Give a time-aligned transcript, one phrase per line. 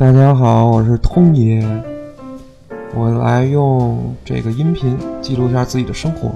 [0.00, 1.62] 大家好，我是通爷，
[2.94, 6.30] 我来用这个音频记录一下自己的生活。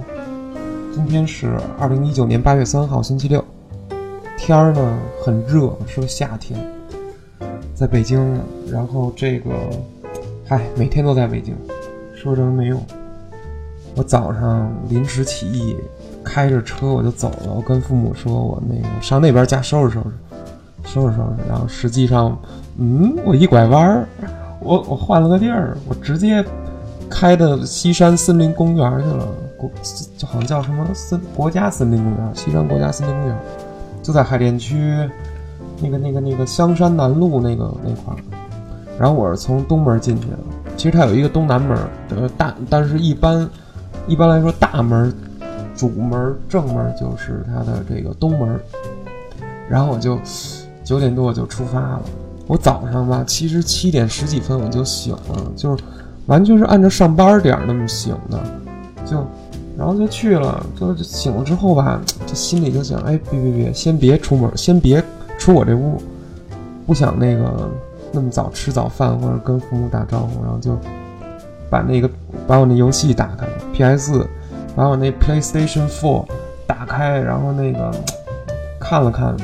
[0.92, 3.42] 今天是二零一九年八月三号，星期六，
[4.37, 6.61] 天儿呢很热，是个夏天，
[7.74, 8.38] 在北京。
[8.71, 9.50] 然后这个，
[10.46, 11.57] 嗨，每天都在北京，
[12.15, 12.79] 说什么没用。
[13.96, 15.75] 我早上临时起意，
[16.23, 17.55] 开着车我就走了。
[17.57, 20.11] 我跟父母说，我那个上那边家收拾收拾。
[20.85, 22.39] 收拾收拾，然后实际上，
[22.77, 24.09] 嗯，我一拐弯儿，
[24.61, 26.45] 我我换了个地儿，我直接
[27.11, 29.71] 开的西山森林公园去了，国
[30.17, 33.36] 就好像叫什么森国家森林公园，西山国家森林公园，
[34.03, 35.08] 就在海淀区
[35.81, 38.16] 那个那个那个香山南路那个那块儿。
[38.98, 40.39] 然后我是从东门进去的，
[40.77, 41.77] 其实它有一个东南门，
[42.11, 43.48] 呃大，但是一般
[44.06, 45.12] 一般来说大门
[45.75, 48.61] 主门正门就是它的这个东门，
[49.69, 50.16] 然后我就。
[50.84, 52.02] 九点多我就出发了。
[52.47, 55.83] 我早上吧，其实七点十几分我就醒了，就是
[56.27, 58.38] 完全是按照上班点那么醒的，
[59.06, 59.26] 就
[59.78, 60.64] 然后就去了。
[60.78, 65.02] 就醒了之后吧，这心里就想：哎，别别别，先别出门，先别
[65.38, 66.00] 出我这屋，
[66.86, 67.70] 不想那个
[68.12, 70.42] 那么早吃早饭或者跟父母打招呼。
[70.44, 70.78] 然后就
[71.70, 72.10] 把那个
[72.46, 74.28] 把我那游戏打开了，PS，
[74.76, 76.26] 把我那 PlayStation Four
[76.66, 77.91] 打开，然后那个
[78.78, 79.34] 看了看，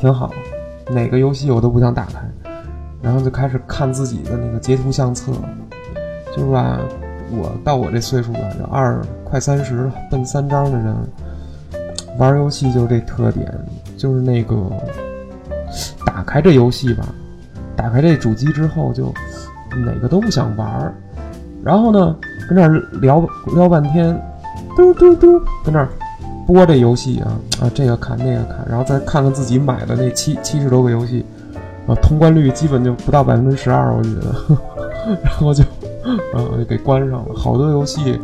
[0.00, 0.32] 挺好。
[0.88, 2.50] 哪个游戏我都不想打开，
[3.02, 5.32] 然后就开始看自己的那个截图相册，
[6.34, 6.78] 就是吧，
[7.30, 10.94] 我到我这岁数了，就二快三十了，奔三张的人，
[12.18, 13.52] 玩游戏就这特点，
[13.96, 14.56] 就是那个
[16.04, 17.04] 打开这游戏吧，
[17.74, 19.12] 打开这主机之后就
[19.84, 20.94] 哪个都不想玩，
[21.64, 22.16] 然后呢
[22.48, 24.16] 跟那儿聊聊半天，
[24.76, 25.88] 嘟嘟嘟，跟那儿。
[26.46, 31.24] 播这游戏啊啊，这个看那个看，然后再看看自己买的那七七十多个游戏，
[31.88, 34.34] 啊，通关率基本就不到百分之十二，我觉得，
[35.24, 35.64] 然后就，
[36.32, 37.34] 呃，给关上了。
[37.34, 38.20] 好多游戏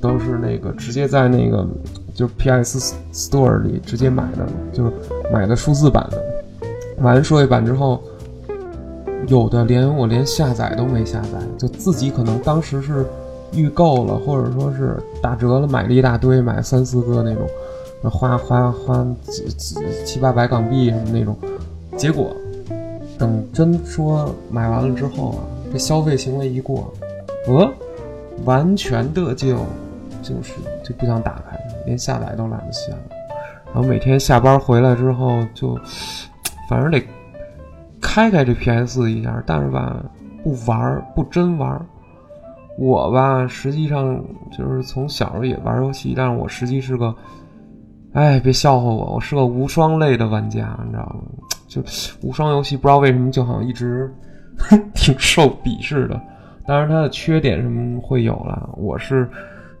[0.00, 1.66] 都是那个直接在那个
[2.14, 4.92] 就 PS Store 里直接买的，就是
[5.32, 6.22] 买的数字版的。
[6.98, 8.00] 完说一版之后，
[9.26, 13.04] 有的连我连下载都没下载，就自己可能当时是。
[13.52, 17.46] 预购了，或者说是打折了，买了一大堆，买三四个那种，
[18.10, 21.36] 花花花几几七八百港币什么那种，
[21.96, 22.34] 结果
[23.18, 25.38] 等真说买完了之后啊，
[25.72, 26.92] 这消费行为一过，
[27.48, 27.72] 呃，
[28.44, 29.56] 完全的就
[30.22, 30.52] 就是
[30.84, 32.98] 就不想打开，连下载都懒得下了。
[33.72, 35.78] 然后每天下班回来之后，就
[36.68, 37.02] 反正得
[38.00, 39.96] 开开这 PS 一下，但是吧，
[40.42, 41.80] 不玩不真玩。
[42.78, 44.22] 我吧，实际上
[44.52, 47.14] 就是从小时候也玩游戏，但是我实际是个，
[48.12, 51.22] 哎，别笑话我，我是个无双类的玩家，你知道吗？
[51.66, 51.82] 就
[52.22, 54.12] 无双游戏，不知道为什么就好像一直
[54.94, 56.20] 挺受鄙视的。
[56.66, 58.68] 当然，它的缺点什么会有了。
[58.76, 59.26] 我是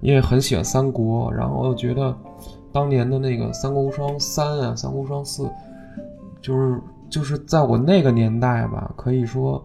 [0.00, 2.16] 因为很喜欢三国，然后又觉得
[2.72, 5.42] 当年的那个《三国无双三》啊，《三国无双四》，
[6.40, 6.80] 就是
[7.10, 9.62] 就是在我那个年代吧，可以说。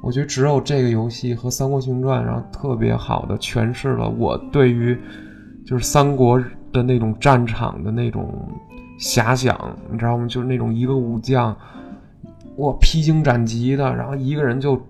[0.00, 4.96] 我觉得只有这个游戏和《三国群传》，然后特别好的诠释了我对于
[5.66, 6.42] 就是三国
[6.72, 8.32] 的那种战场的那种
[9.00, 10.26] 遐想，你知道吗？
[10.26, 11.54] 就是那种一个武将，
[12.56, 14.80] 我披荆斩棘的，然后一个人就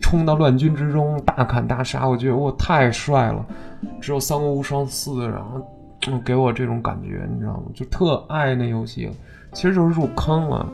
[0.00, 3.44] 冲到乱军之中大砍大杀，我觉得我太帅了。
[4.00, 7.62] 只有《三国无双四》，然后给我这种感觉，你知道吗？
[7.74, 9.10] 就特爱那游戏，
[9.52, 10.68] 其实就是入坑了。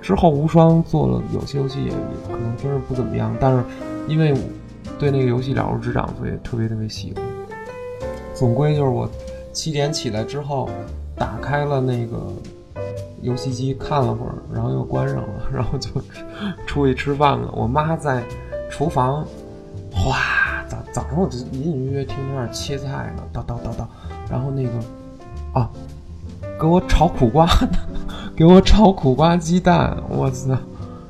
[0.00, 1.90] 之后无双做了有些游戏也
[2.26, 3.62] 可能真是不怎么样，但是
[4.06, 4.34] 因为
[4.98, 7.24] 对那个游戏了如指掌，所以特别特别喜欢。
[8.34, 9.08] 总归就是我
[9.52, 10.70] 七点起来之后，
[11.16, 12.32] 打开了那个
[13.20, 15.90] 游戏机看了会儿，然后又关上了，然后就
[16.66, 17.52] 出去吃饭了。
[17.52, 18.22] 我妈在
[18.70, 19.26] 厨房，
[19.92, 23.84] 哗，早早上我就隐隐约约听那切菜呢，叨叨叨叨，
[24.30, 24.70] 然后那个
[25.52, 25.68] 啊，
[26.60, 27.68] 给我炒苦瓜呢。
[28.38, 30.56] 给我炒苦瓜鸡蛋，我操，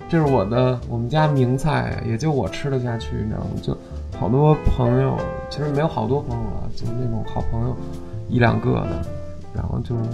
[0.08, 3.50] 这是我的我们家名菜，也就我吃得下去，你知道吗？
[3.62, 3.76] 就
[4.18, 5.14] 好多朋友，
[5.50, 7.76] 其实没有好多朋友了，就是那种好朋友
[8.30, 9.02] 一两个的，
[9.52, 10.04] 然后就是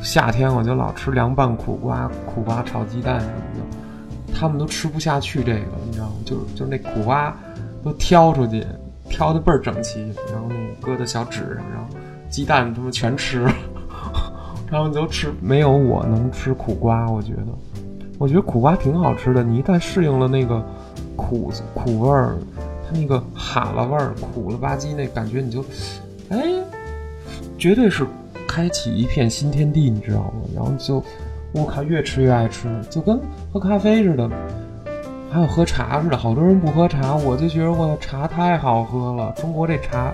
[0.00, 6.14] 夏天我就老吃凉拌苦瓜、苦瓜炒鸡蛋什么的，他们都吃不下去这个，你知道吗？
[6.24, 7.36] 就就那苦瓜
[7.84, 8.66] 都挑出去，
[9.10, 10.00] 挑的倍儿整齐，
[10.32, 11.94] 然后那个搁在小纸上，然后
[12.30, 13.54] 鸡蛋他们全吃了。
[14.76, 17.46] 然后你都吃没有我能吃苦瓜，我觉得，
[18.18, 19.42] 我觉得苦瓜挺好吃的。
[19.42, 20.62] 你一旦适应了那个
[21.16, 22.36] 苦苦味儿，
[22.84, 25.64] 它那个哈喇味儿，苦了吧唧那感觉，你就，
[26.28, 26.42] 哎，
[27.56, 28.06] 绝对是
[28.46, 30.32] 开启一片新天地，你知道吗？
[30.54, 31.02] 然后就，
[31.52, 33.18] 我靠，越吃越爱吃，就跟
[33.50, 34.28] 喝咖啡似的。
[35.30, 39.32] 还有喝茶似的，好多人不喝茶，我就觉得我的茶太好喝了。
[39.38, 40.12] 中国这茶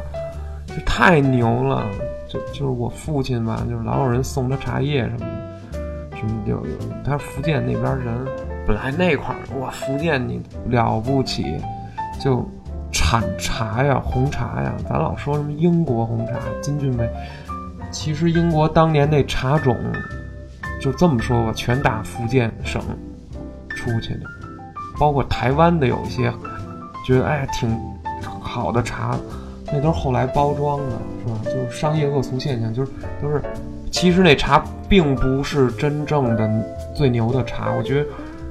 [0.69, 1.85] 这太牛了，
[2.33, 8.27] 就就是我父亲吧，就是老有人送他茶叶什么的，什么就有他福建那边人，
[8.67, 11.61] 本来那块儿哇，福建你了不起，
[12.19, 12.49] 就
[12.91, 17.07] 产茶呀，红茶呀，咱老说什么英国红茶，金骏眉，
[17.91, 19.77] 其实英国当年那茶种
[20.81, 22.81] 就这么说吧，全打福建省
[23.69, 24.21] 出去的。
[24.99, 26.33] 包括台湾的有一些，
[27.07, 27.79] 觉得哎挺
[28.41, 29.17] 好的茶，
[29.73, 30.85] 那都是后来包装的，
[31.25, 31.41] 是吧？
[31.45, 32.93] 就是商业恶俗现象，就是
[33.23, 33.43] 就是，
[33.91, 36.49] 其实那茶并不是真正的
[36.95, 37.73] 最牛的茶。
[37.73, 38.07] 我觉得，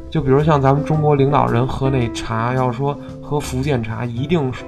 [0.09, 4.63] 就比如像咱们中国领导人喝那茶，要说喝福建茶，一定是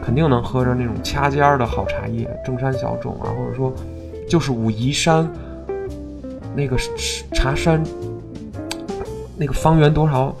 [0.00, 3.72] 肯定能喝着那种掐尖儿的好茶叶，正山小种啊，或者说
[4.28, 5.28] 就是武夷山
[6.54, 6.76] 那个
[7.32, 7.82] 茶山
[9.36, 10.34] 那个方圆多少。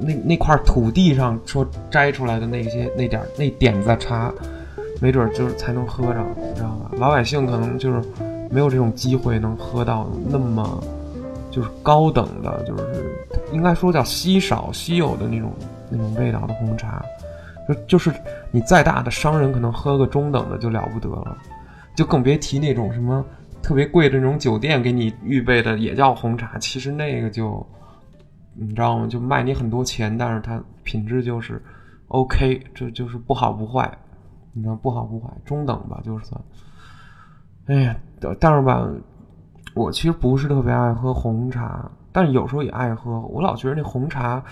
[0.00, 4.30] 那那块土地上说摘出来的那些那点那点子茶，
[5.00, 6.90] 没准就是才能喝着，你知道吧？
[6.98, 8.02] 老百姓可能就是
[8.50, 10.82] 没有这种机会能喝到那么
[11.50, 12.84] 就是高等的，就是
[13.52, 15.52] 应该说叫稀少稀有的那种
[15.90, 17.04] 那种味道的红茶。
[17.68, 18.12] 就就是
[18.50, 21.36] 你再大的商人可能喝个中等的就了不得了，
[21.96, 23.24] 就更别提那种什么
[23.62, 27.66] 特别贵的那种酒店给你预备的也叫红茶，其实那个就。
[28.56, 29.08] 你知道吗？
[29.08, 31.60] 就卖你很多钱，但是它品质就是
[32.06, 33.92] OK，这就是不好不坏。
[34.54, 36.40] 你知道不好不坏，中等吧，就是算。
[37.66, 37.96] 哎呀，
[38.40, 38.88] 但是吧，
[39.74, 43.20] 我其实不是特别爱喝红茶，但有时候也爱喝。
[43.22, 44.42] 我老觉得那红茶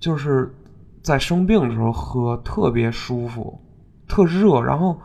[0.00, 0.54] 就是
[1.02, 3.60] 在生病的时候喝特别舒服，
[4.08, 4.60] 特热。
[4.60, 4.98] 然后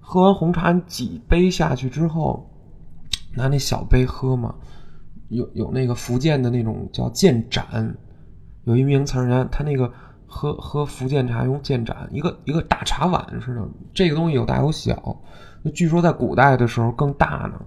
[0.00, 2.48] 喝完红茶几杯下去之后，
[3.36, 4.54] 拿那小杯喝嘛。
[5.28, 7.96] 有有那个福建的那种叫建盏，
[8.64, 9.92] 有一名词儿，人家他那个
[10.32, 15.20] 喝喝福建茶用建盏，一个一个大茶碗似的，这个东西有大有小，
[15.60, 17.60] 那据说在古代的时候更大呢，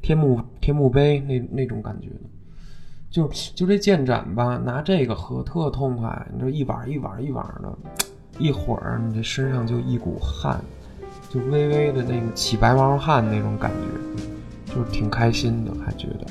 [0.00, 2.08] 天目天目碑那那种感觉
[3.10, 7.78] 就就这建盏吧，拿这个喝特痛快，你这一碗一碗一碗的，
[8.38, 10.58] 一会儿你这身上就一股汗，
[11.28, 16.26] 就微微的那个起白毛汗那种感觉，就是挺开心的，还觉得。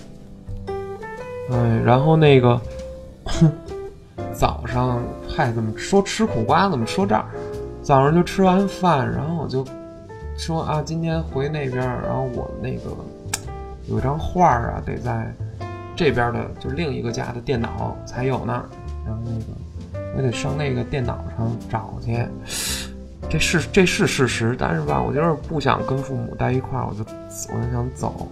[1.56, 2.60] 哎，然后那个
[3.24, 3.52] 哼
[4.34, 6.70] 早上，嗨，怎么说吃苦瓜？
[6.70, 7.26] 怎么说这儿？
[7.82, 9.66] 早上就吃完饭，然后我就
[10.38, 12.92] 说啊，今天回那边，然后我那个
[13.88, 15.34] 有张画啊，得在
[15.96, 18.64] 这边的，就另一个家的电脑才有呢。
[19.06, 22.26] 然后那个我得上那个电脑上找去。
[23.30, 27.00] 这是这是事实，但是吧，我就是不想跟父母待一块儿，我就
[27.54, 28.28] 我就想走。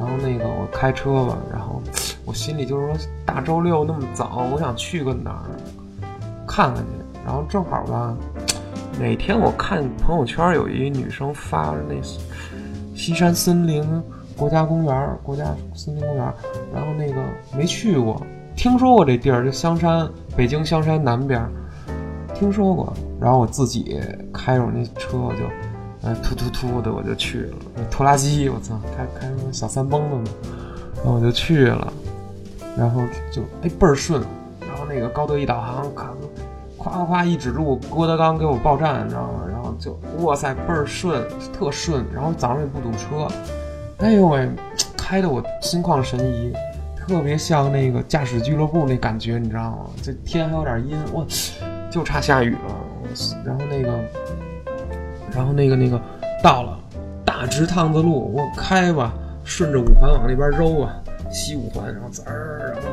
[0.00, 1.80] 然后那个我开车吧，然后。
[2.26, 5.50] 我心里就是说，大周六那么早，我想去个哪儿
[6.46, 6.90] 看看去。
[7.26, 8.14] 然后正好吧，
[9.00, 11.94] 哪天我看朋友圈有一女生发那
[12.94, 13.84] 西山森林
[14.36, 15.44] 国家公园，国家
[15.74, 16.32] 森林公园。
[16.72, 17.20] 然后那个
[17.56, 18.24] 没去过，
[18.54, 21.44] 听说过这地儿，就香山，北京香山南边，
[22.32, 22.92] 听说过。
[23.20, 23.98] 然后我自己
[24.32, 25.44] 开着我那车，就
[26.02, 27.56] 哎突突突的我就去了，
[27.90, 30.36] 拖拉机，我操，开开什么小三蹦子呢？
[30.96, 31.92] 然后我就去了。
[32.78, 33.02] 然后
[33.32, 34.22] 就哎倍儿顺，
[34.60, 36.14] 然后那个高德一导航，咔
[36.78, 39.44] 夸夸一指路，郭德纲给我报站，你知道吗？
[39.50, 42.04] 然后就哇塞倍儿顺，特顺。
[42.14, 43.28] 然后早上也不堵车，
[43.98, 44.48] 哎呦喂，
[44.96, 46.54] 开的我心旷神怡，
[46.96, 49.78] 特别像那个驾驶俱乐部那感觉，你知道吗？
[50.00, 51.24] 这天还有点阴，哇，
[51.90, 52.60] 就差下雨了。
[53.44, 53.98] 然后那个，
[55.34, 56.00] 然后那个那个
[56.42, 56.78] 到了
[57.24, 59.12] 大直趟子路，我开吧，
[59.44, 60.94] 顺着五环往那边揉啊。
[61.32, 62.88] 西五环，然后滋儿，然后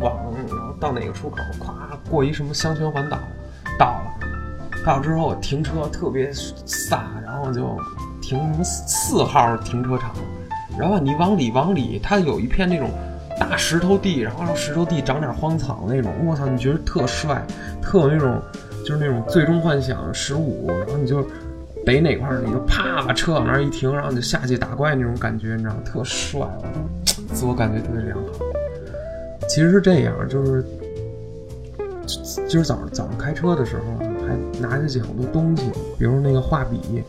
[0.00, 0.16] 往，
[0.48, 1.74] 然后到哪个出口，咵
[2.10, 3.18] 过一什么香泉环岛，
[3.78, 4.02] 到了，
[4.86, 7.76] 到了之后停车特别飒，然后就
[8.22, 10.10] 停什么四号停车场，
[10.78, 12.88] 然后你往里往里，它有一片那种
[13.38, 17.44] 大石头地，然后石头地长点荒草那种，我操，你觉得特帅，
[17.82, 18.40] 特有那种
[18.86, 21.22] 就是那种最终幻想十五，然后你就
[21.84, 25.80] 逮哪块儿你就啪把车往那儿一停，然后你就下去打怪那种感觉，你知道吗？
[25.84, 26.62] 特帅，我
[27.04, 27.22] 操。
[27.32, 28.32] 自我感觉特别良好。
[29.48, 30.64] 其实是这样，就是
[32.48, 37.02] 今儿早上早上开车的时候，还拿下去好多东西，比如那个画笔。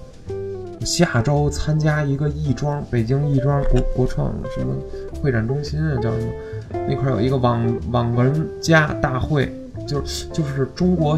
[0.86, 4.76] 下周参加一个亦庄，北京亦庄国国创什么
[5.22, 6.86] 会展中心啊，叫什么？
[6.90, 9.50] 那块有一个网网文家大会，
[9.88, 11.18] 就是就是中国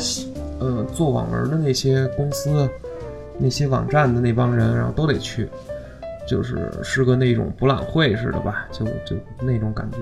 [0.60, 2.70] 呃做网文的那些公司、
[3.38, 5.50] 那些网站的那帮人，然后都得去。
[6.28, 9.98] 就是是个那种博览会似的吧，就就那种感觉。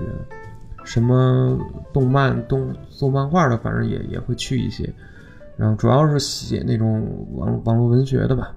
[0.82, 1.58] 什么
[1.92, 4.90] 动漫、动做漫画的，反正也也会去一些。
[5.58, 8.54] 然后主要是写那种网网络文学的吧。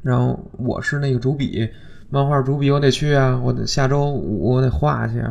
[0.00, 1.68] 然后我是那个主笔，
[2.08, 5.22] 漫画主笔我得去啊，我得下周五我得画去。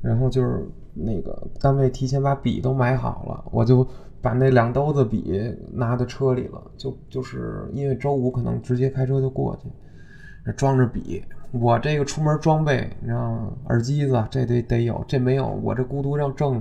[0.00, 0.64] 然后就是
[0.94, 3.84] 那个单位提前把笔都买好了，我就
[4.20, 5.40] 把那两兜子笔
[5.72, 11.22] 拿到车里了，就就是因为周五可能直接开车就过去，装着笔。
[11.52, 13.52] 我这个出门装备，你知道吗？
[13.68, 16.60] 耳机子这得得有，这没有，我这孤独让症。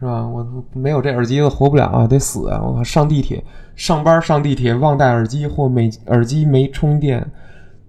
[0.00, 0.24] 是吧？
[0.24, 2.62] 我没有这耳机子活不了啊，得死啊！
[2.62, 3.42] 我靠，上地铁
[3.74, 7.28] 上班上地铁忘带耳机或没耳机没充电，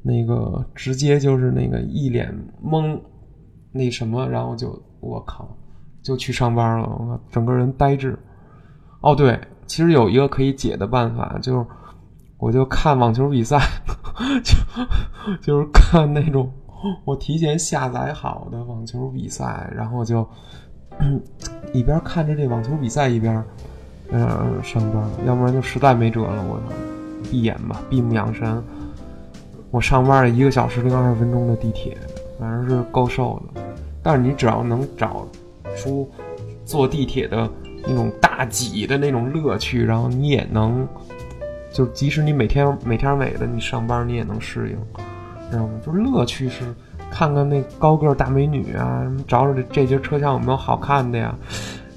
[0.01, 2.35] 那个直接就是那个一脸
[2.65, 2.99] 懵，
[3.71, 5.55] 那什么，然后就我靠，
[6.01, 8.17] 就去上班了，我，整个人呆滞。
[9.01, 11.65] 哦，对，其实有一个可以解的办法，就是
[12.37, 13.59] 我就看网球比赛，
[14.43, 16.51] 就就是看那种
[17.05, 20.27] 我提前下载好的网球比赛，然后就。
[21.71, 23.41] 一边看着这网球比赛，一边，
[24.11, 26.43] 嗯，上班，要不然就实在没辙了。
[26.49, 26.59] 我
[27.31, 28.61] 闭眼吧，闭目养神。
[29.71, 31.97] 我上班了一个小时零二十分钟的地铁，
[32.37, 33.61] 反正是够受的。
[34.03, 35.25] 但是你只要能找
[35.77, 36.09] 出
[36.65, 37.49] 坐地铁的
[37.85, 40.87] 那种大挤的那种乐趣，然后你也能，
[41.71, 44.77] 就即使你每天每天每的你上班，你也能适应，
[45.51, 45.79] 知道吗？
[45.85, 46.63] 就是乐趣是。
[47.11, 51.35] 看看那高个大美女啊，找找这这节车厢有没有好看的呀？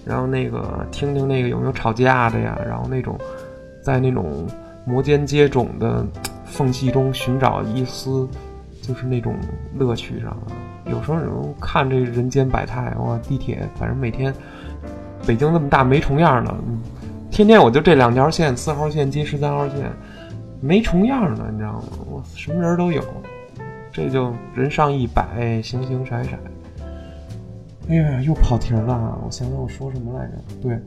[0.07, 2.59] 然后那个听听那个有没有吵架的呀？
[2.67, 3.19] 然后那种
[3.83, 4.47] 在那种
[4.87, 6.03] 摩肩接踵的
[6.47, 8.27] 缝隙中寻找一丝
[8.81, 9.37] 就是那种
[9.77, 10.35] 乐趣上。
[10.87, 14.33] 有时候看这人间百态，哇，地铁反正每天
[15.26, 16.55] 北京那么大没重样的，
[17.31, 19.91] 天天我就这两条线，四号线接十三号线，
[20.61, 21.83] 没重样的，你知道吗？
[22.11, 23.02] 我什么人都有。
[23.95, 26.31] 这就人上一百，形形色色。
[27.91, 29.21] 哎呀，又跑题了。
[29.23, 30.33] 我想想，我说什么来着？
[30.62, 30.81] 对，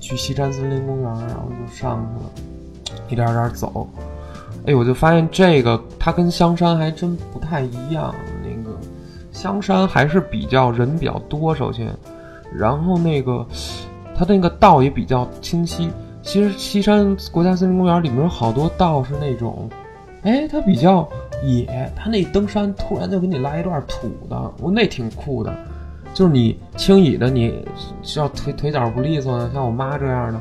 [0.00, 3.88] 去西山森林公园，然后就上去了，一点点走。
[4.66, 8.12] 哎，我就发现这个它跟香山还真不太一样。
[8.42, 8.76] 那个
[9.30, 11.86] 香山还是比较人比较多，首先，
[12.54, 13.46] 然后那个
[14.14, 15.90] 它那个道也比较清晰。
[16.22, 19.68] 其实西山国家森林公园里面有好多道是那种，
[20.22, 21.08] 哎，它比较。
[21.40, 25.54] 野，他那登山突然就给你来一段土的，我那挺酷的。
[26.12, 27.64] 就是你轻易的，你
[28.02, 30.40] 需要腿腿脚不利索的，像我妈这样的，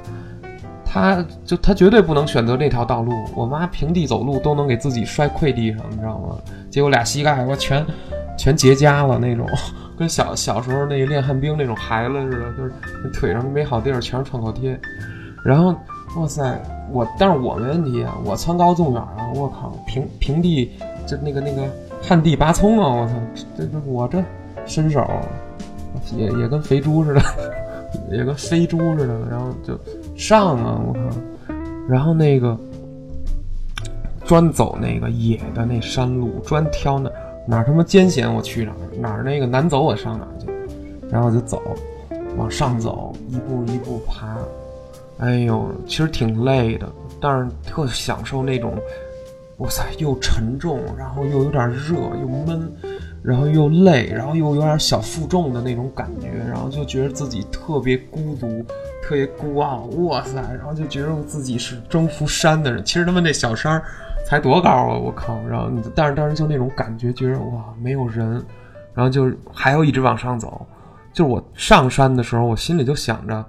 [0.84, 3.14] 她就她绝对不能选择这条道路。
[3.36, 6.36] 我妈平地走路都能给自己摔跪地上，你知道吗？
[6.72, 7.86] 结果俩膝盖我全
[8.36, 9.48] 全结痂了那种，
[9.98, 12.72] 跟小小时候那个练旱冰那种孩子似的，就是
[13.12, 14.80] 腿上没好地儿，全是创可贴。
[15.44, 15.76] 然后，
[16.16, 16.62] 哇塞！
[16.92, 20.72] 我但是我没问题啊，我蹿高纵远啊，我靠，平平地
[21.06, 21.64] 就那个那个
[22.02, 23.14] 旱地拔葱啊，我操，
[23.58, 24.24] 这这我这
[24.66, 25.06] 身手
[26.16, 27.22] 也也跟肥猪似的，
[28.12, 29.78] 也跟飞猪似的，然后就
[30.16, 31.54] 上啊，我靠，
[31.88, 32.58] 然后那个
[34.26, 37.10] 专走那个野的那山路，专挑那
[37.50, 40.48] 哪儿他妈艰险我去哪儿，哪儿那个难走我上哪儿去，
[41.10, 41.62] 然后就走，
[42.36, 44.38] 往上走，一步一步爬。
[45.20, 48.74] 哎呦，其实挺累的，但是特享受那种，
[49.60, 52.72] 哇塞，又沉重，然后又有点热，又闷，
[53.24, 58.62] 然后又累，然后又有点小负重的那种感觉，然后就觉得自己特别孤独，
[59.02, 62.84] 特别孤傲，哇塞，然后就觉得自己是征服山的人。
[62.84, 63.84] 其实他们那小山儿
[64.28, 65.42] 才多高啊，我靠！
[65.48, 68.44] 然后，但是当时就那种感觉，觉得哇，没有人，
[68.94, 70.66] 然后就还要一直往上走。
[71.14, 73.46] 就是我上山的时候，我心里就想着。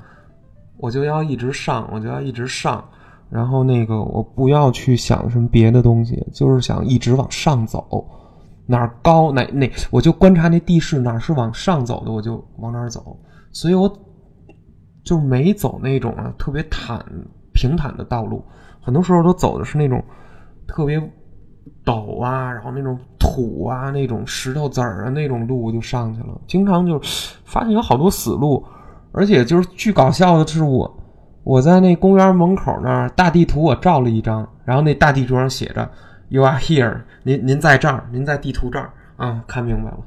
[0.76, 2.88] 我就要一直上，我就要一直上，
[3.28, 8.06] 然后那个我不要去想什么别的东西，就是想一直往上走，
[8.64, 13.18] 哪儿高哪哪，我就观察那地势哪是往上走的，我就往哪儿走。
[13.50, 13.92] 所以我
[15.02, 17.04] 就没走那种啊特别坦
[17.52, 18.44] 平坦的道路，
[18.80, 20.00] 很多时候都走的是那种
[20.68, 21.00] 特别
[21.84, 27.00] 陡啊，然后那种土啊，那种石头子儿啊那种路就上去了，经常就
[27.44, 28.64] 发现有好多死路。
[29.10, 31.02] 而且就是巨搞笑的是，我
[31.42, 35.90] 我在那公园门口那儿大地图我照了一张，然后那大地图上写着
[36.28, 39.98] “You are here”，您您在这儿，您在地图这儿啊，看明白了。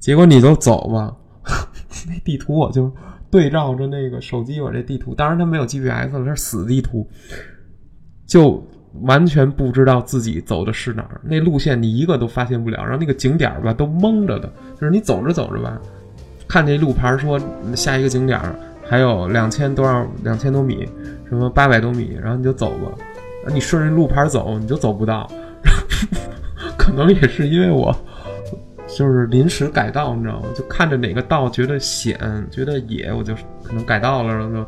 [0.00, 1.16] 结果你就走吧，
[2.08, 2.92] 那地图我就
[3.30, 7.08] 对照着那个手机，我这地图，当然它没有 GPS，它是死地图，
[8.26, 8.62] 就
[9.00, 15.80] 完全不知道自己走的是哪儿，那路线你一个都发现不了，然后那个景点吧都蒙着的，就是你走着走着吧。
[16.46, 17.40] 看见路牌说
[17.74, 18.38] 下一个景点
[18.84, 20.86] 还有两千多少两千多米，
[21.26, 22.92] 什么八百多米，然后你就走吧。
[23.48, 25.28] 你顺着路牌走，你就走不到。
[26.76, 27.96] 可能也是因为我
[28.86, 30.48] 就是临时改道，你知道吗？
[30.54, 32.18] 就看着哪个道觉得险，
[32.50, 33.34] 觉得野，我就
[33.64, 34.66] 可能改道了，然后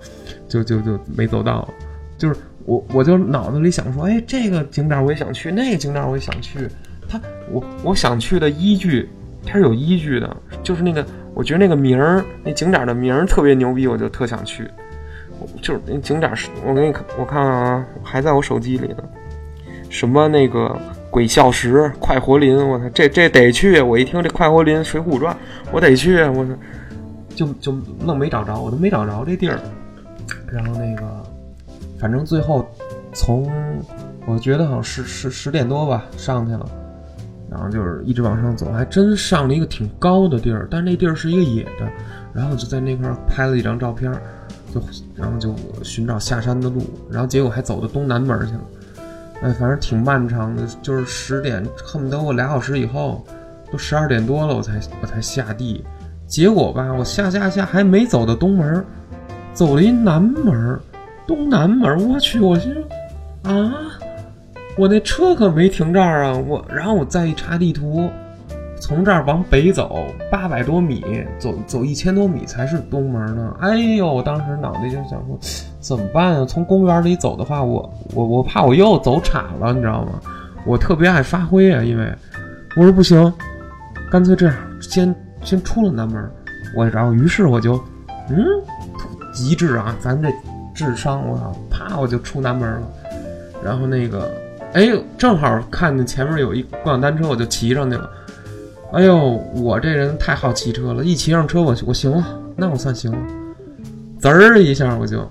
[0.49, 1.69] 就就就就没走到。
[2.17, 6.69] 就是我我就脑子里想说，哎，这个景点我也想去，那个景点我也想去。
[7.09, 9.09] 他我我想去的依据，
[9.47, 11.05] 它是有依据的，就是那个
[11.35, 14.67] 我觉得那个名儿，那景点的名儿特别牛逼，我就特想去。
[15.61, 19.05] 就是那景点是，我给你看，我看看啊，还在我手机里呢。
[19.91, 20.77] 什么那个
[21.11, 23.81] 鬼笑石、快活林，我操，这这得去！
[23.81, 25.37] 我一听这快活林、水浒传，
[25.71, 26.23] 我得去！
[26.23, 26.51] 我操，
[27.35, 27.75] 就就
[28.07, 29.59] 愣没找着，我都没找着这地儿。
[30.51, 31.24] 然后那个，
[32.05, 32.69] 反正最后
[33.15, 33.51] 从
[34.27, 36.67] 我觉得好像是十十点多吧上去了，
[37.51, 41.89] 然后就是一直往上走，还真上了一个挺高的地儿，但是那地儿是一个野的。
[42.35, 44.13] 然后就在那块拍了一张照片。
[44.75, 44.83] 就
[45.15, 48.61] 然后就寻找下山的路，然后结果还走到东南门去了，
[49.41, 53.25] 哎，反正挺漫长的，就是十点，恨不得我俩小时以后，
[53.73, 55.83] 都十二点多了，我才我才下地，
[56.27, 58.85] 结果吧，我下下下还没走到东门，
[59.55, 60.79] 走了一南门，
[61.27, 63.73] 东南门，我去，我心说啊，
[64.77, 68.09] 我那车可没停这儿啊，我，然后我再一查地图。
[68.81, 71.03] 从这儿往北走八百多米，
[71.39, 73.57] 走走一千多米才是东门呢。
[73.61, 75.39] 哎呦，我当时脑袋就想说，
[75.81, 76.45] 怎么办啊？
[76.45, 80.21] 从公园里走的话，我我我怕我又走岔了，你知道吗？
[80.67, 82.13] 我特别爱发挥啊，因为
[82.77, 83.33] 我说不行，
[84.11, 86.31] 干脆这样，先先出了南门。
[86.77, 87.83] 我然后于是我就，
[88.29, 88.45] 嗯，
[89.33, 90.29] 极致啊，咱这
[90.75, 92.89] 智商，我操，啪我就出南门了。
[93.65, 94.31] 然后那个，
[94.75, 98.11] 哎，正好看见前面有一共享单车，我就骑上去了。
[98.93, 102.25] 哎呦，我这人太好骑车了，一骑上车我我行了，
[102.57, 103.19] 那我算行了，
[104.21, 105.27] 滋儿一下我就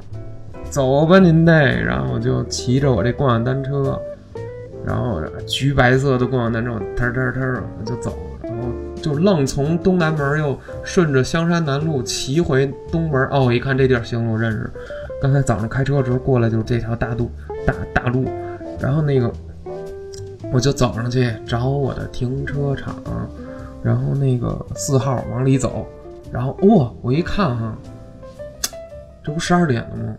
[0.69, 3.97] 走吧您得，然后我就骑着我这共享单车，
[4.85, 8.67] 然后橘白色的共享单车，腾腾腾我就走，然后
[9.01, 13.27] 就愣从东南门又顺着香山南路骑回东门。
[13.31, 14.69] 哦，我一看这地儿行，我认识，
[15.23, 17.31] 刚才早上开车的时候过来就是这条大路
[17.65, 18.25] 大大路，
[18.77, 19.31] 然后那个
[20.51, 22.93] 我就走上去找我的停车场。
[23.81, 25.87] 然后那个四号往里走，
[26.29, 27.73] 然后哇，我一看哈，
[29.23, 30.13] 这不十二点了吗？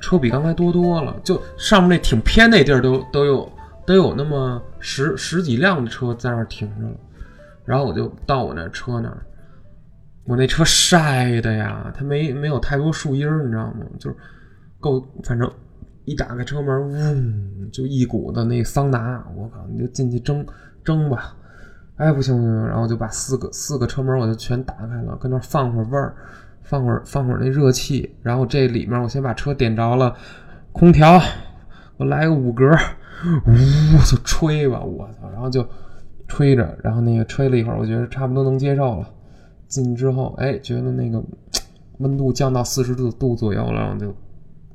[0.00, 3.48] 车比刚才多多了，就上面那挺偏那地儿都都有
[3.86, 6.94] 都有那么十十几辆的车在那儿停着了。
[7.64, 9.18] 然后我就到我那车那儿，
[10.24, 13.86] 我那车晒的呀，它没没有太多树荫儿，你知道吗？
[14.00, 14.16] 就是
[14.80, 15.48] 够，反正
[16.04, 20.44] 一打开车门，嗡，就一股子那桑拿，我靠，你就进去蒸
[20.82, 21.36] 蒸吧。
[21.96, 26.16] 哎，不行不行，然后我就把四个四个车门我就全打开了，跟那放会儿味儿，
[26.62, 30.16] 放会儿放会儿那热气，然后这里面我先把车点着了，
[30.72, 31.20] 空调，
[31.98, 32.64] 我来个五格，
[33.46, 33.52] 呜
[34.06, 35.62] 就吹吧，我操，然后就
[36.26, 39.06] 吹着，然后那个吹了一会儿，我觉得差不多能接受了，
[39.68, 41.22] 进之后，哎，觉得那个
[41.98, 44.14] 温度降到四十度度左右了，然后就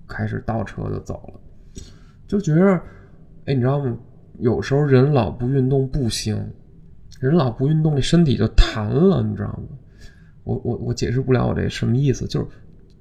[0.08, 1.82] 开始倒车就走了，
[2.28, 2.82] 就觉着，
[3.46, 3.98] 哎，你知道吗？
[4.40, 6.38] 有时候人老不运动不行。
[7.22, 9.78] 人老不运动，这身体就弹了，你知道吗？
[10.44, 12.48] 我我我解释不了我这什么意思，就是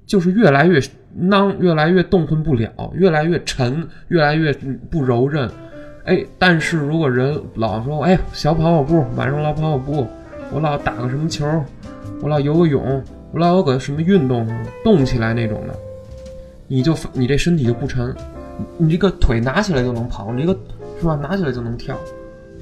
[0.05, 0.79] 就是越来越
[1.13, 4.53] 囊，越来越动弹不了，越来越沉，越来越
[4.89, 5.49] 不柔韧。
[6.05, 10.07] 哎，但是如果人老说，哎，小跑跑步，晚上老跑跑步，
[10.51, 11.45] 我老打个什么球，
[12.21, 14.47] 我老游个泳，我老有个什么运动
[14.83, 15.77] 动起来那种的，
[16.67, 18.15] 你就你这身体就不沉，
[18.77, 20.59] 你这个腿拿起来就能跑，你这个
[20.99, 21.15] 是吧？
[21.15, 21.97] 拿起来就能跳，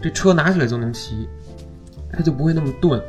[0.01, 1.27] 这车拿起来就能骑。
[2.15, 3.01] 它就不会那么钝。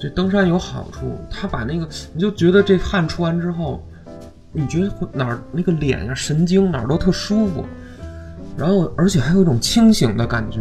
[0.00, 3.80] 这登山有好处，它把那个你就觉得这汗出完之后，
[4.52, 7.64] 你觉得哪儿那个脸呀、神经哪儿都特舒服，
[8.56, 10.60] 然后而且还有一种清醒的感觉，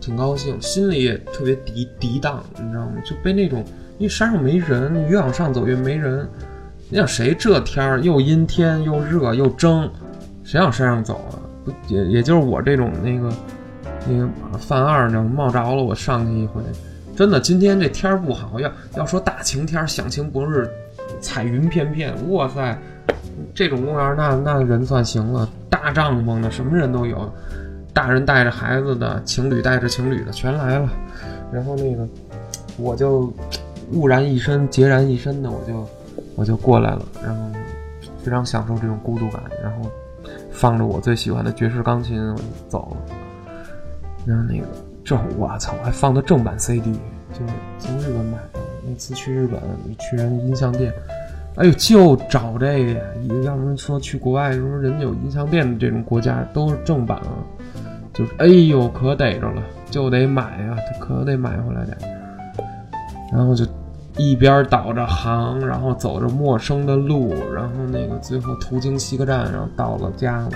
[0.00, 2.92] 挺高兴，心里也特别涤涤荡，你知道吗？
[3.04, 3.64] 就被那种
[3.98, 6.28] 因为山上没人，越往上走越没人。
[6.88, 9.90] 你想谁这天儿又阴天又热又蒸，
[10.44, 11.38] 谁往山上走啊？
[11.64, 13.30] 不也也就是我这种那个。
[14.08, 16.62] 那个犯二呢，冒着了，我上去一回，
[17.16, 20.70] 真的，今天这天儿不好，要要说大晴天，响晴不日，
[21.20, 22.78] 彩云片片，哇塞，
[23.52, 27.28] 这种公园那那人算行了，大帐篷的，什么人都有，
[27.92, 30.88] 大人带着孩子的，情侣带着情侣的，全来了。
[31.50, 32.06] 然后那个，
[32.76, 33.32] 我就
[33.90, 35.84] 兀然一身，孑然一身的，我就
[36.36, 37.42] 我就过来了，然后
[38.22, 39.90] 非常享受这种孤独感，然后
[40.50, 43.14] 放着我最喜欢的爵士钢琴，我就走了。
[44.26, 44.66] 然后那个，
[45.04, 46.92] 这我操，还放的正版 CD，
[47.32, 48.60] 就是从日本买的。
[48.88, 49.60] 那次去日本，
[49.98, 50.92] 去人音像店，
[51.56, 53.00] 哎呦，就找这个呀。
[53.44, 57.42] 要不说去国外，说人家有音像店的这种国家都是正版啊，
[58.12, 61.96] 就是哎呦，可逮着了，就得买啊，可得买回来点。
[63.32, 63.66] 然后就
[64.16, 70.50] 一边导着航，然后走着陌生的路，然后那个最后途经西客站，然后到了家了。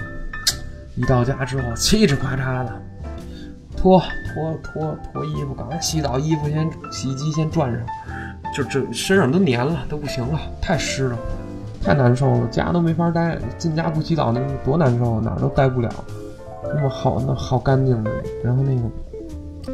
[0.96, 2.72] 一到家之后，嘁哧咔嚓的，
[3.76, 4.02] 脱
[4.34, 7.80] 脱脱脱衣服，赶快洗澡，衣服先洗衣机先转上，
[8.54, 11.18] 就这身上都黏了，都不行了，太湿了，
[11.82, 15.88] 太难受了，家都没法待，进家不洗澡那多难受啊，哪儿都待不了。
[16.62, 18.10] 那么好，那好干净的，
[18.44, 19.72] 然后那个，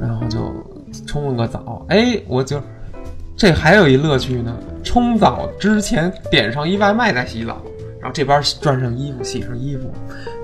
[0.00, 0.52] 然后就
[1.06, 2.60] 冲了个澡，哎，我就
[3.36, 7.60] 这还有一乐趣呢，冲澡之前点上一外卖再洗澡。
[7.98, 9.90] 然后这边转上衣服，洗上衣服，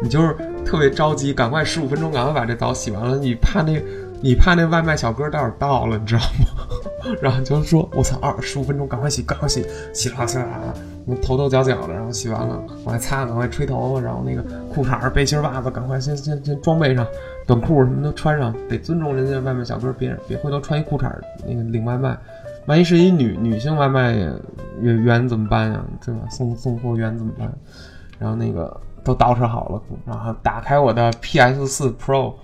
[0.03, 3.17] 你就是特别着急，赶快十五分钟，赶快把这澡洗完了。
[3.17, 3.81] 你怕那，
[4.21, 7.15] 你怕那外卖小哥待会儿到了，你知道吗？
[7.23, 10.75] 然后就说：“我操，二十五分钟，赶快洗，赶快洗，洗啦洗啦啦，
[11.05, 17.07] 你头头脚脚的，然后洗完了，我还擦，赶快吹头发，然后那个裤衩、背心、袜子，赶快先先先装备上，
[17.47, 21.13] 短裤什么都穿上，得尊重人家外卖小哥，别别回头穿一裤衩
[21.47, 22.19] 那个领外卖。”
[22.67, 24.13] 万一是一女女性外卖
[24.81, 25.85] 员员怎么办呀？
[26.05, 26.21] 对吧？
[26.31, 27.53] 送送货员怎么办？
[28.19, 32.35] 然后那个都捯饬好了，然后打开我的 PS 四 Pro，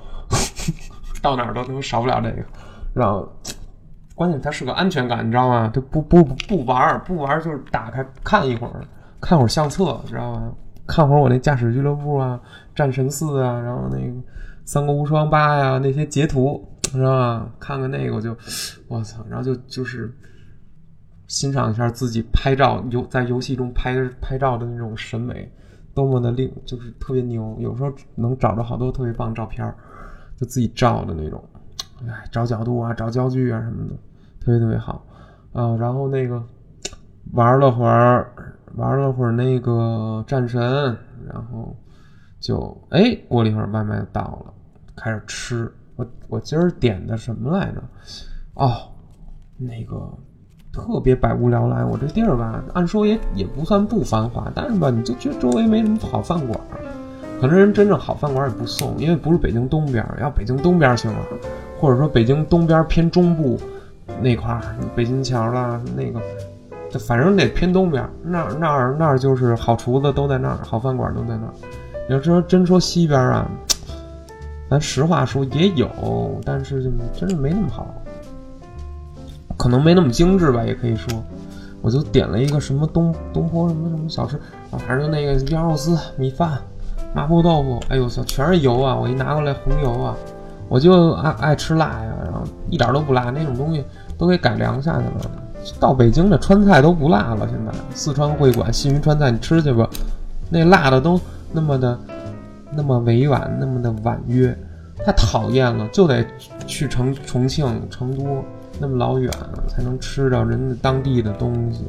[1.22, 2.42] 到哪儿都都少不了这个。
[2.92, 3.28] 然后
[4.16, 5.70] 关键它是个安全感，你知道吗？
[5.72, 8.81] 就不不不玩不玩就是打开看一会儿，
[9.20, 10.52] 看会儿相册，知道吗？
[10.85, 12.40] 看会儿我那驾驶俱乐部啊，
[12.74, 14.12] 战神四啊，然后那个
[14.64, 16.66] 三国无双八呀那些截图。
[16.90, 17.48] 是吧？
[17.61, 18.37] 看看那个，我就，
[18.88, 19.24] 我操！
[19.29, 20.11] 然后就就是
[21.27, 25.53] 欣赏一下自己拍照游在游戏中拍拍照的那种审美，
[25.94, 27.57] 多么的令，就是特别牛。
[27.61, 29.72] 有时候能找着好多特别棒照片
[30.37, 31.42] 就自己照的那种，
[32.07, 33.94] 哎，找角度啊，找焦距啊什么的，
[34.40, 35.05] 特别特别好
[35.53, 35.77] 啊。
[35.77, 36.42] 然后那个
[37.33, 38.33] 玩了会儿，
[38.77, 40.96] 玩了会儿那个战神，
[41.27, 41.77] 然后
[42.40, 44.55] 就哎，过了一会儿外卖到了，
[44.96, 45.70] 开始吃。
[45.98, 47.82] 我我今儿点的什么来着？
[48.54, 48.72] 哦，
[49.56, 50.08] 那个
[50.72, 51.84] 特别百无聊赖。
[51.84, 56.78] 我这地儿吧，按说也也不算不繁华，但是吧，你就觉得周围没什么好饭馆儿。
[57.40, 60.06] 可能人真正好饭馆也不送，因为不是北京东边。
[60.20, 61.18] 要北京东边行了，
[61.80, 63.58] 或者说北京东边偏中部
[64.22, 64.62] 那块儿，
[64.94, 66.20] 北京桥啦那个，
[66.96, 68.08] 反正得偏东边。
[68.22, 71.52] 那那儿那儿就是好厨子都在那儿，好饭馆都在那儿。
[72.08, 73.50] 你要说真说西边啊。
[74.70, 76.83] 咱实话说也有，但是
[77.16, 77.87] 真的没那么好，
[79.57, 81.22] 可能没那么精致吧，也可以说。
[81.81, 84.37] 我就点了一个什么东东坡什么什么小吃
[84.70, 86.59] 啊，反正就那个鸭肉丝、米饭、
[87.14, 88.96] 麻婆豆腐，哎呦我操，全是油啊！
[88.96, 90.16] 我一拿过来红油啊，
[90.68, 93.85] 我就爱爱吃辣呀，然后一点都不辣，那种东西
[94.18, 95.31] 都给改良下去了。
[95.78, 99.88] 到北京的川菜都不辣了，现在四川会馆、信云川菜你吃去吧，
[100.50, 101.18] 那辣的都
[101.52, 101.96] 那么的。
[102.72, 104.57] 那么委婉，那么的婉约，
[105.04, 106.24] 太讨厌了，就得
[106.66, 108.44] 去成重庆、成都
[108.78, 109.33] 那么老远
[109.68, 111.85] 才能吃到人家当地的东西，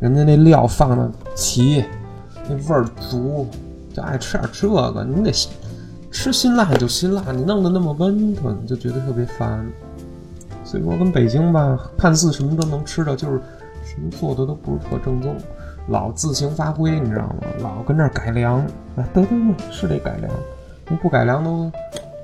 [0.00, 1.84] 人家那料放的齐，
[2.48, 3.46] 那味儿足，
[3.92, 5.04] 就爱吃点这个。
[5.04, 5.32] 你得
[6.10, 9.64] 吃辛辣就辛辣，你弄得那么温吞，就觉得特别烦。
[10.64, 13.40] 所以说跟北京吧，看似什么都能吃到，就是
[13.84, 15.36] 什么做的都不是特正宗。
[15.88, 17.36] 老自行发挥，你知道吗？
[17.60, 18.58] 老跟那儿改良，
[18.96, 20.30] 啊，对对对，是得改良，
[20.88, 21.70] 你不改良都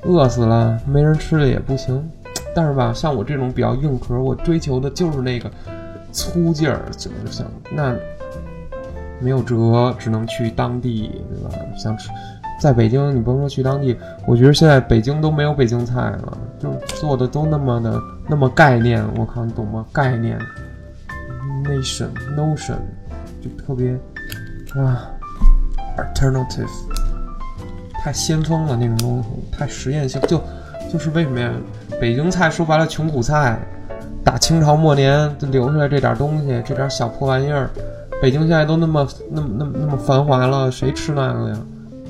[0.04, 2.08] 饿死了，没人吃了也不行。
[2.54, 5.50] 但是吧，像我这种比较硬核，我追求的就是那个
[6.12, 7.94] 粗劲儿，就是想那
[9.20, 11.50] 没有辙，只能去当地，对吧？
[11.76, 12.08] 想吃，
[12.60, 19.84] 在北京你甭说去当地，我觉得现在北京都没有北京菜了，就是做的都那么的那么概念，我靠，你懂吗？
[19.92, 20.38] 概念
[21.64, 22.08] ，nation
[23.58, 23.92] 特别
[24.80, 25.10] 啊
[25.96, 26.68] ，alternative，
[28.02, 30.40] 太先锋了那种东西，太实验性，就
[30.92, 31.52] 就是为什么呀？
[32.00, 33.58] 北京菜说白了穷苦菜，
[34.24, 37.70] 打清朝末年留下来这点东西，这点小破玩意儿，
[38.20, 41.56] 北京现在都那么那么那么那么繁华了，谁吃那个呀？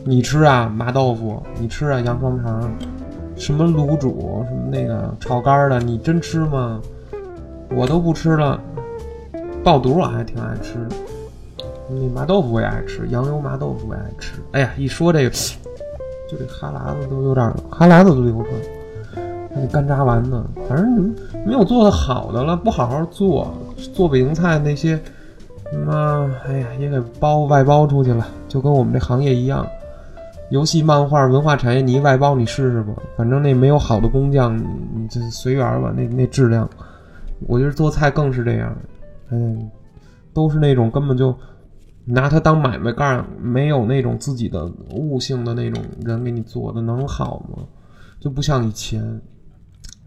[0.05, 2.71] 你吃啊，麻豆腐，你吃啊，羊双肠，
[3.37, 6.81] 什么卤煮，什么那个炒肝的，你真吃吗？
[7.71, 8.61] 我都不吃了，
[9.65, 10.79] 爆肚我还挺爱吃。
[11.89, 14.35] 那麻豆腐我也爱吃，羊油麻豆腐我也爱吃。
[14.53, 19.23] 哎呀，一说这个，就这哈喇子都有点哈喇子都流出来。
[19.55, 21.15] 那干炸丸子，反正
[21.47, 23.55] 没有做的好的了，不好好做，
[23.95, 25.01] 做北京菜那些，
[25.87, 29.65] 妈，哎呀，也给包外包出去了，就跟我们这行业一样，
[30.51, 35.93] 游戏、漫画、文化产业，你一外包你试试吧，反正那没有好的工匠，你就随缘吧。
[35.97, 36.69] 那那质量，
[37.47, 38.77] 我觉得做菜更是这样，
[39.31, 39.71] 嗯，
[40.35, 41.33] 都是那种根本就。
[42.09, 47.65] 拿它当买卖干，没有那种自己的悟性的那种人给你做的能好吗？
[48.21, 49.03] 就不像以前，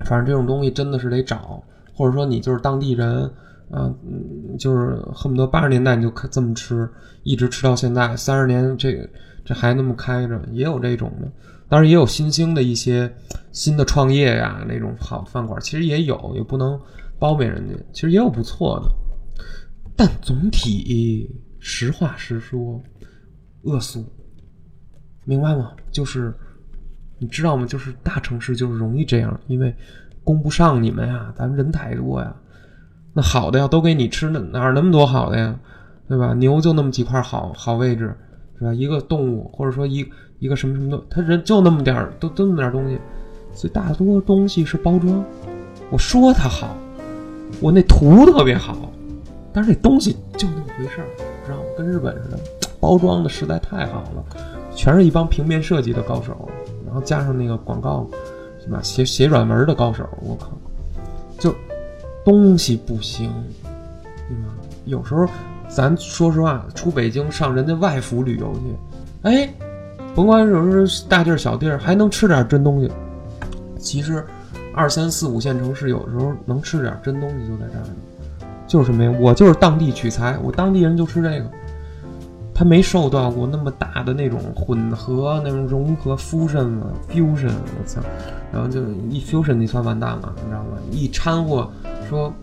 [0.05, 1.61] 反正这种东西真的是得找
[1.93, 3.23] 或者说你就是当地人，
[3.69, 6.89] 啊，嗯，就是恨不得八十年代你就这么吃，
[7.23, 9.07] 一直吃到现在三十年，这
[9.43, 11.29] 这还那么开着，也有这种的。
[11.67, 13.13] 当然也有新兴的一些
[13.51, 16.79] 新的创业呀，那种好饭馆其实也有，也不能
[17.19, 18.89] 包庇人家，其实也有不错的。
[19.95, 22.81] 但总体实话实说，
[23.63, 24.05] 恶俗，
[25.25, 25.71] 明白吗？
[25.91, 26.33] 就是
[27.17, 27.65] 你知道吗？
[27.65, 29.75] 就是大城市就是容易这样，因为
[30.23, 32.35] 供不上你们呀，咱们人太多呀。
[33.13, 35.59] 那好的呀，都给你吃，那哪儿那么多好的呀，
[36.07, 36.33] 对吧？
[36.33, 38.15] 牛就那么几块好好位置，
[38.57, 38.73] 是吧？
[38.73, 40.05] 一个动物或者说一。
[40.39, 42.97] 一个什么什么的，他人就那么点儿，都那么点儿东西，
[43.53, 45.21] 所以大多东西是包装。
[45.89, 46.77] 我说它好，
[47.59, 48.89] 我那图特别好，
[49.51, 51.07] 但是那东西就那么回事儿，
[51.79, 52.37] 跟日本似的，
[52.77, 54.23] 包装的实在太好了，
[54.75, 56.49] 全是一帮平面设计的高手，
[56.85, 58.05] 然后加上那个广告，
[58.61, 58.83] 什么？
[58.83, 60.51] 写写软文的高手，我靠，
[61.37, 61.55] 就
[62.25, 63.31] 东西不行，
[64.27, 64.53] 对吧？
[64.83, 65.25] 有时候
[65.69, 68.75] 咱说实话，出北京上人家外府旅游去，
[69.23, 69.49] 哎。
[70.15, 72.91] 甭管是是大地儿小地儿，还能吃点真东西。
[73.77, 74.25] 其实，
[74.73, 77.95] 二三四五线城市有时候能吃点真东西就在这儿呢。
[78.67, 79.13] 就是什么呀？
[79.21, 81.45] 我就是当地取材，我当地人就吃这个。
[82.59, 88.01] 他没受到过那么大的那种混合、那种融合、fusion 啊，fusion，我操！
[88.51, 90.77] 然后就一 fusion，你算完蛋了，你知道吗？
[90.91, 91.71] 一掺和
[92.09, 92.33] 说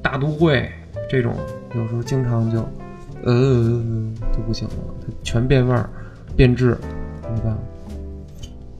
[0.00, 0.66] 大都会
[1.10, 1.34] 这种，
[1.74, 2.66] 有时候经常就
[3.22, 3.82] 呃
[4.32, 5.86] 就不行了，它全变味儿。
[6.34, 6.74] 变质，
[7.20, 7.54] 怎么办？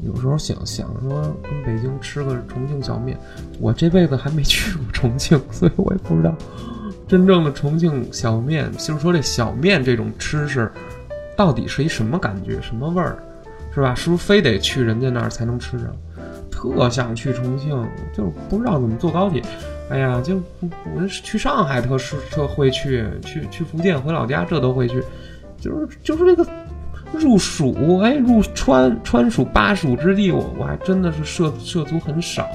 [0.03, 3.19] 有时候想想说跟北京吃个重庆小面，
[3.61, 6.35] 我这辈子还没去过重庆，所以我也不知道
[7.11, 10.71] 真正的重庆小面，就是说这小面这种吃食
[11.37, 13.19] 到底是一什么感觉、什么味儿，
[13.75, 13.93] 是吧？
[13.97, 15.93] 是不是非得去人家那儿才能吃着？
[16.49, 17.71] 特想去重庆，
[18.17, 19.43] 就是不知道怎么坐高铁。
[19.89, 20.41] 哎呀，就
[20.95, 25.03] 我去上海特是特会去，去去福建回老家这都会去，
[25.59, 26.47] 就是就是这个。
[27.13, 32.47] 入蜀，哎，入川川蜀巴蜀之地，我我还真的是涉涉足很少，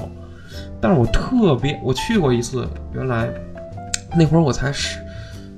[0.80, 3.30] 但是我特别，我去过一次，原来
[4.18, 5.00] 那会儿我才十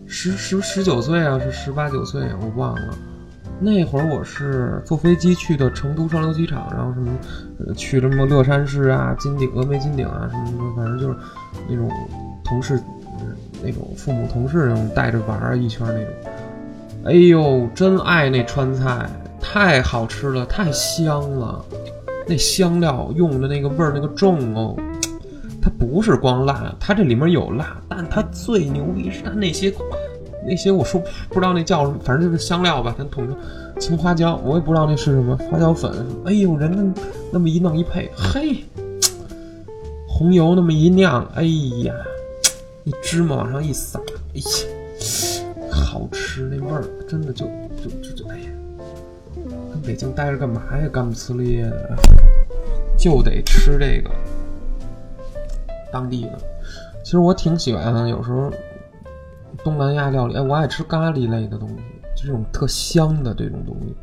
[0.08, 2.98] 十十十九岁啊，是十八九岁，我忘了。
[3.60, 11.16] 那会儿我是坐飞机去的成都双流机场，然后什么去什么乐山市啊、金顶峨眉金顶啊什么什么，反正就是
[11.68, 11.90] 那种
[12.44, 12.80] 同事，
[13.64, 16.14] 那种父母同事那种带着玩一圈那种。
[17.06, 21.64] 哎呦，真爱那川菜，太好吃了，太香了，
[22.28, 24.76] 那香料用的那个味儿那个重哦，
[25.68, 29.74] 它不是光辣，它这里面有辣，但它最牛逼是它那些
[30.48, 33.38] 那些我说不知道那叫什么，反正就是香料吧，咱统称
[33.78, 35.92] 青花椒，我也不知道那是什么花椒粉。
[36.24, 37.02] 哎呦，人家
[37.34, 38.64] 那么一弄一配，嘿，
[40.08, 41.44] 红油那么一酿，哎
[41.84, 41.94] 呀，
[42.86, 44.00] 那芝麻往上一撒，
[44.34, 44.46] 哎呀。
[45.70, 47.46] 好吃那味儿，真的就
[47.84, 48.46] 就就就哎呀，
[49.74, 50.88] 跟北京待着干嘛呀？
[50.94, 51.98] 干不呲咧的，
[52.98, 54.10] 就得吃这个
[55.92, 56.38] 当地的。
[57.04, 58.52] 其实我挺喜欢，有时候
[59.64, 61.76] 东南亚料理，哎，我爱吃咖喱类的东西，
[62.16, 63.96] 就这种特香的这种东西。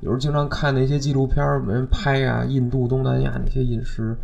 [0.00, 4.16] 有时候经常看那些纪录片，人拍啊，印度、东南亚那些饮食，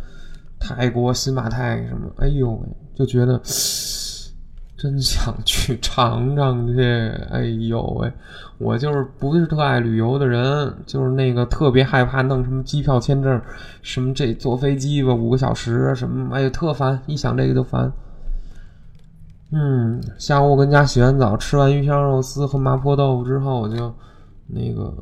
[0.59, 3.41] 泰国、新马泰什么，哎呦喂，就觉得。
[4.77, 6.83] 真想去尝尝去，
[7.31, 8.11] 哎呦喂！
[8.57, 13.41] 我就是不是特爱旅游的人，就是那个特别害怕弄什么机票签证，
[13.81, 17.91] 什么这坐飞机吧五个小时什么，哎呀特烦，一想这个就烦。
[19.51, 23.93] 嗯，下午我跟家洗完澡，吃完鱼香肉丝和麻婆豆腐之后，我就
[24.47, 24.93] 那个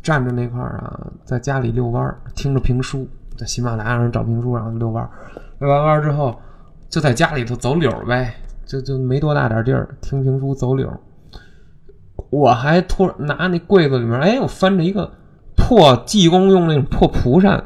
[0.00, 5.10] 站着那块儿啊，在家里遛弯儿，听着评书，在喜马拉雅上找评书，然后遛弯儿，
[5.58, 6.38] 遛完弯儿之后，
[6.88, 8.32] 就在家里头走柳儿呗。
[8.64, 10.90] 就就没多大点地儿，听评书走柳。
[12.30, 15.10] 我还突然拿那柜子里面，哎，我翻着一个
[15.56, 17.62] 破济公用那种破蒲扇，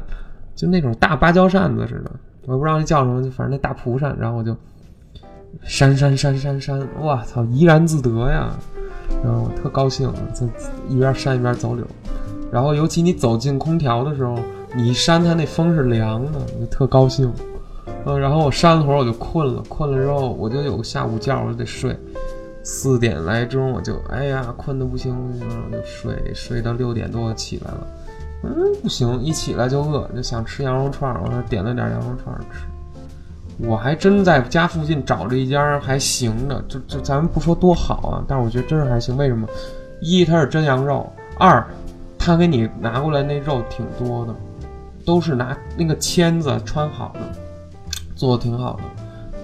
[0.55, 2.11] 就那种大芭蕉扇子似的，
[2.45, 4.17] 我也不知道那叫什么，就反正那大蒲扇。
[4.19, 4.55] 然后我就
[5.63, 8.49] 扇扇扇扇扇，哇操，怡然自得呀！
[9.23, 10.45] 然后我特高兴，就
[10.89, 11.85] 一边扇一边走柳。
[12.51, 14.37] 然后尤其你走进空调的时候，
[14.75, 17.31] 你扇它那风是凉的，我就特高兴。
[18.05, 19.63] 嗯，然后我扇了会儿，我就困了。
[19.67, 21.97] 困了之后，我就有个下午觉，我就得睡。
[22.63, 27.87] 四点来钟，我就哎呀，困得不行不行，我就睡，睡到六点多起来了。
[28.43, 28.51] 嗯，
[28.83, 32.67] 不行，一起来就饿，就想吃羊肉串儿，我点了点羊肉串儿吃。
[33.59, 39.17] 我还真在家附近找着一家还行的，就就咱们不说多好啊，但是我觉得真是还行。
[39.17, 39.47] 为什么？
[40.01, 41.65] 一，它是真羊肉；二，
[42.19, 44.35] 他给你拿过来那肉挺多的，
[45.03, 47.21] 都是拿那个签子穿好的。
[48.17, 48.83] 做的挺好的，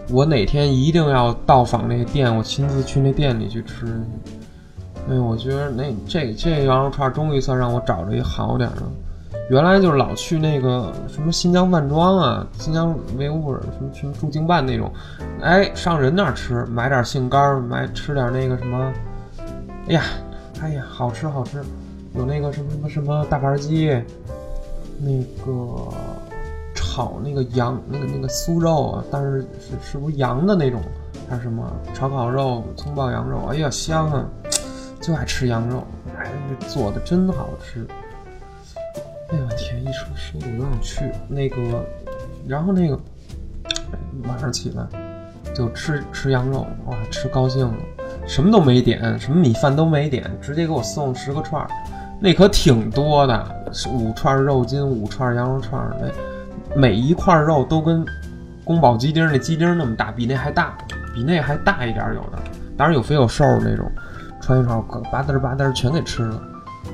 [0.09, 3.85] 我哪天一定要到访那个店，我亲自去那店里去吃。
[5.09, 8.81] 哎，我觉得那这这羊肉串终于算让我找着一好点的。
[9.49, 14.89] 原来就是老去那个什么新疆饭庄啊，新疆维吾尔什么什么驻京办那种，
[15.41, 18.93] 哎，上人那儿吃，买点杏干，买吃点那个什么，
[19.89, 20.01] 哎呀，
[20.61, 21.61] 哎呀，好吃好吃，
[22.15, 23.89] 有那个什么什么什么大盘鸡，
[24.97, 25.11] 那
[25.45, 25.89] 个
[26.93, 30.79] 烤那个羊那个那个酥肉啊，但是是是不是羊的那种，
[31.27, 31.67] 还是什么？
[31.91, 34.23] 炒烤肉、葱爆羊肉，哎呀香啊，
[35.01, 35.83] 就爱吃羊肉，
[36.15, 36.31] 哎，
[36.67, 37.87] 做的真好吃。
[39.29, 39.81] 哎呦我天！
[39.81, 41.11] 一说说的我都想去。
[41.27, 41.83] 那个，
[42.47, 42.99] 然后那个
[44.27, 44.85] 晚上起来
[45.55, 47.73] 就吃吃羊肉，哇，吃高兴了，
[48.27, 51.67] 什么都没点，什么米饭都没点，直接给我送十个串儿，
[52.19, 56.07] 那可挺多的，五串肉筋，五串羊肉串儿，那
[56.75, 58.05] 每一块肉都跟
[58.63, 60.77] 宫保鸡丁那鸡丁那么大，比那还大，
[61.13, 62.39] 比那还大一点有的，
[62.77, 63.89] 当然有肥有瘦那种，
[64.41, 66.41] 穿一串，吧嗒吧嗒全给吃了。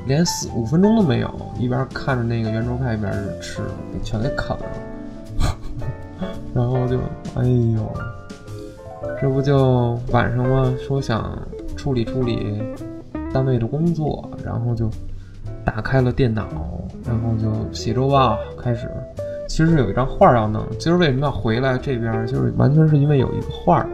[0.06, 3.62] 连四五分钟都没有，一边看着那个圆桌派，一边吃，
[4.04, 4.66] 全给啃了。
[6.54, 6.98] 然后就，
[7.36, 7.44] 哎
[7.76, 7.92] 呦，
[9.22, 10.74] 这不就晚上吗？
[10.86, 11.38] 说想
[11.78, 12.62] 处理处理
[13.34, 14.90] 单位的工作，然后就
[15.64, 16.48] 打开了电脑，
[17.06, 18.90] 然后就写周报开始。
[19.50, 22.26] 其实是有一张画要弄，今儿为什么要回来这边？
[22.26, 23.86] 就是完全是因为有一个画，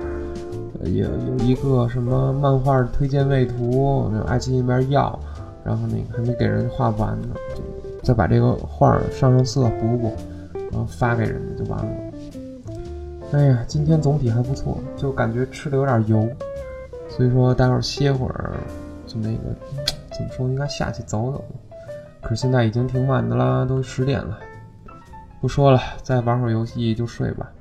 [0.83, 5.17] 也有有一个什么漫画推荐位图，爱奇艺那边要。
[5.63, 7.63] 然后那个还没给人画完呢，就
[8.03, 10.13] 再把这个画上上色补补，
[10.53, 11.91] 然后发给人家就完了。
[13.31, 16.29] 哎呀，今天总体还不错，就感觉吃的有点油，
[17.09, 18.51] 所以说待会儿歇会儿，
[19.07, 19.39] 就那个
[20.11, 21.43] 怎么说，应该下去走走。
[22.21, 24.37] 可是现在已经挺晚的啦，都十点了。
[25.45, 27.54] 不说了，再玩会儿游戏就睡吧。